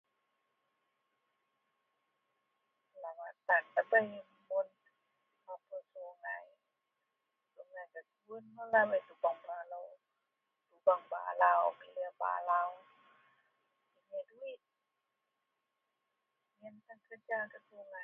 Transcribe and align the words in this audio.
Lawatan 3.01 3.61
ndabei 3.71 4.13
mun 4.49 4.67
mapun 5.45 5.83
sungai, 5.91 6.47
singgah 7.53 7.87
kebun 7.93 8.43
tubeng 10.71 11.01
balau, 11.21 11.63
milir 11.79 12.11
balau 12.21 12.69
duit, 14.29 14.61
yen 16.61 16.75
tan 16.87 16.97
kerja 17.07 17.37
gak 17.51 17.61
sungai 17.69 17.99